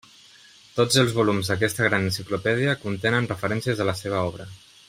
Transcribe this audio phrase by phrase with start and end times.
[0.79, 4.53] Tots els volums d'aquesta gran enciclopèdia contenen referències a la seva obra.